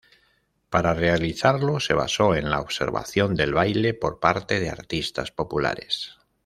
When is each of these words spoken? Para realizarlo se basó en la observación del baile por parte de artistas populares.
Para 0.71 0.95
realizarlo 0.95 1.79
se 1.79 1.93
basó 1.93 2.33
en 2.33 2.49
la 2.49 2.59
observación 2.59 3.35
del 3.35 3.53
baile 3.53 3.93
por 3.93 4.19
parte 4.19 4.59
de 4.59 4.71
artistas 4.71 5.31
populares. 5.31 6.17